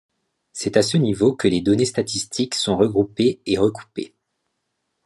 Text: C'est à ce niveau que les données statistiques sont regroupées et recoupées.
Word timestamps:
C'est 0.51 0.77
à 0.77 0.81
ce 0.81 0.97
niveau 0.97 1.35
que 1.35 1.47
les 1.47 1.61
données 1.61 1.85
statistiques 1.85 2.55
sont 2.55 2.75
regroupées 2.75 3.39
et 3.45 3.59
recoupées. 3.59 4.15